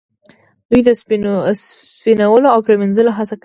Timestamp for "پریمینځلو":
2.67-3.11